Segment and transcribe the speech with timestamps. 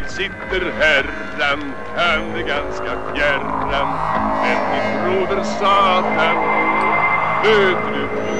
[0.00, 3.98] Till sitter herran, han är ganska fjärran
[4.42, 6.36] Men din broder Satan
[7.42, 8.39] möter du på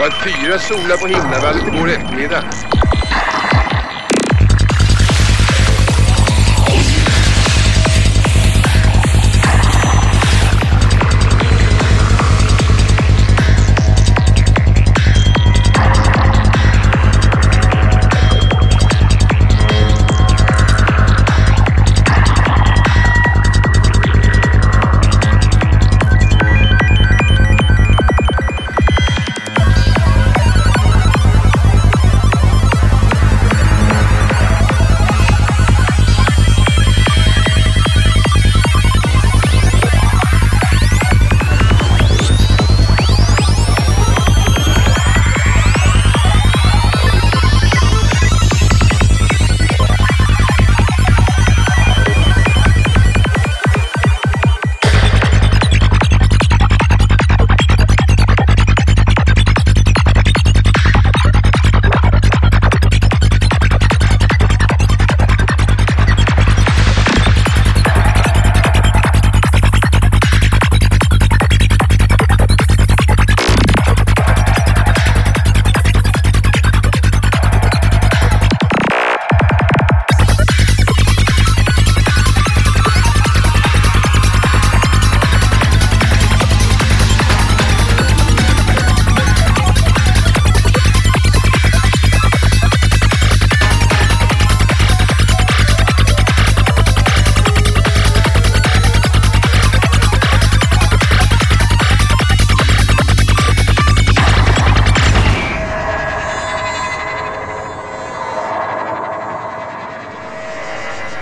[0.00, 2.44] Det var fyra solar på himlavallet igår eftermiddag.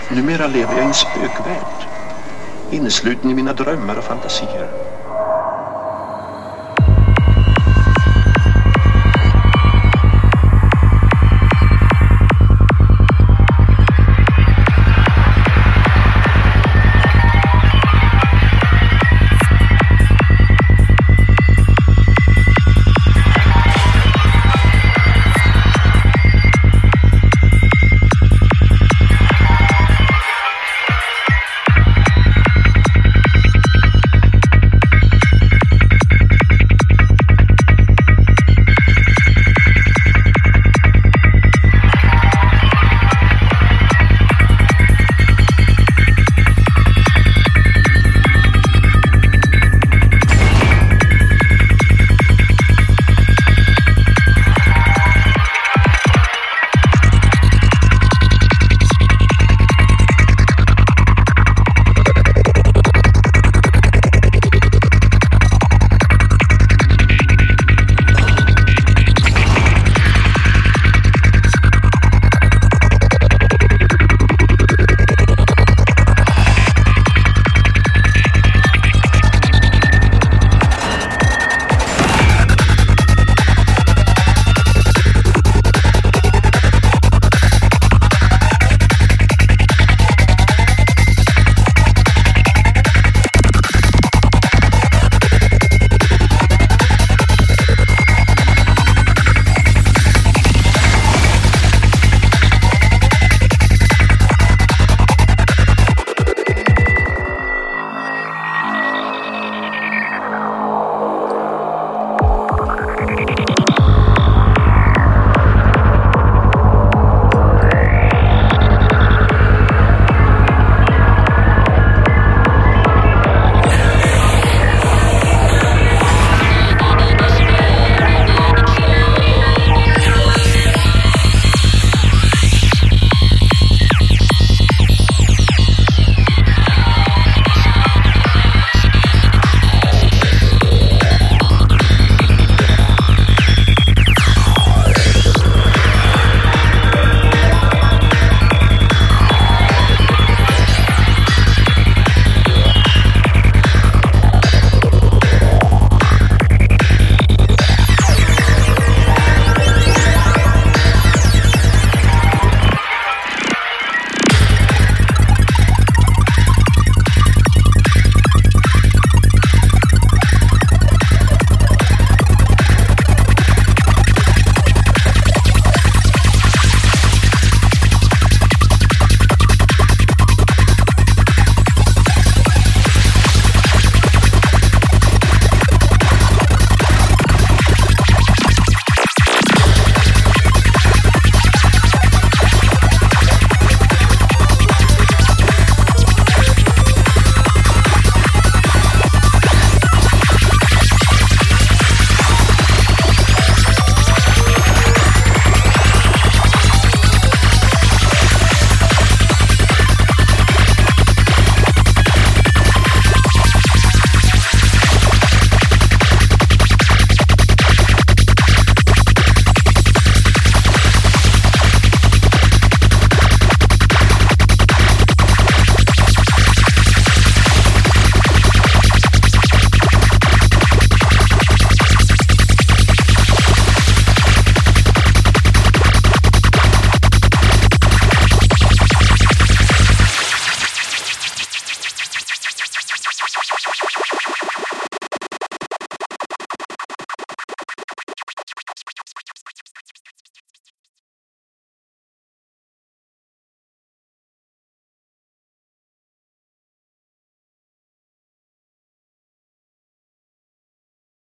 [0.09, 1.87] Numera lever jag i en spökvärld.
[2.71, 4.88] Innesluten i mina drömmar och fantasier.